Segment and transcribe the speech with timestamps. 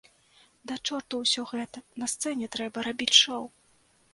[0.69, 3.43] Да чорта ўсё гэта, на сцэне трэба рабіць шоў!